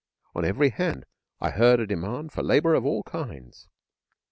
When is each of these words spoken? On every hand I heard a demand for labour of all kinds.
On 0.33 0.43
every 0.43 0.71
hand 0.71 1.05
I 1.39 1.51
heard 1.51 1.79
a 1.79 1.85
demand 1.85 2.31
for 2.31 2.41
labour 2.41 2.73
of 2.73 2.87
all 2.87 3.03
kinds. 3.03 3.67